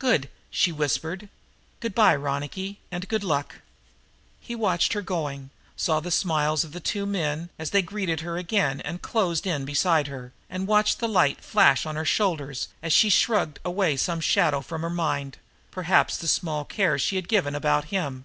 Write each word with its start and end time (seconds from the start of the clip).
"Good!" 0.00 0.28
she 0.50 0.72
whispered. 0.72 1.28
"Good 1.78 1.94
by, 1.94 2.16
Ronicky, 2.16 2.80
and 2.90 3.06
good 3.06 3.22
luck." 3.22 3.60
He 4.40 4.56
watched 4.56 4.92
her 4.92 5.02
going, 5.02 5.50
saw 5.76 6.00
the 6.00 6.10
smiles 6.10 6.64
of 6.64 6.72
the 6.72 6.80
two 6.80 7.06
men, 7.06 7.48
as 7.60 7.70
they 7.70 7.80
greeted 7.80 8.18
her 8.22 8.36
again 8.36 8.80
and 8.80 9.00
closed 9.00 9.46
in 9.46 9.64
beside 9.64 10.08
her, 10.08 10.32
and 10.50 10.66
watched 10.66 10.98
the 10.98 11.06
light 11.06 11.40
flash 11.44 11.86
on 11.86 11.94
her 11.94 12.04
shoulders, 12.04 12.66
as 12.82 12.92
she 12.92 13.08
shrugged 13.08 13.60
away 13.64 13.96
some 13.96 14.20
shadow 14.20 14.62
from 14.62 14.82
her 14.82 14.90
mind 14.90 15.38
perhaps 15.70 16.16
the 16.16 16.26
small 16.26 16.64
care 16.64 16.98
she 16.98 17.14
had 17.14 17.28
given 17.28 17.54
about 17.54 17.84
him. 17.94 18.24